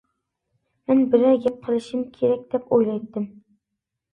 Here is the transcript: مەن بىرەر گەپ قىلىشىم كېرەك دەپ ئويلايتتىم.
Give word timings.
مەن 0.91 1.03
بىرەر 1.11 1.37
گەپ 1.43 1.59
قىلىشىم 1.67 2.01
كېرەك 2.17 2.49
دەپ 2.55 2.73
ئويلايتتىم. 2.75 3.29